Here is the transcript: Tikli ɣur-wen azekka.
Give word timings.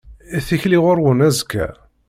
Tikli 0.45 0.77
ɣur-wen 0.83 1.25
azekka. 1.27 1.67